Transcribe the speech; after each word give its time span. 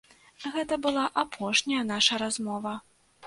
Гэта 0.55 0.77
была 0.85 1.03
апошняя 1.25 1.83
наша 1.93 2.19
размова. 2.25 2.73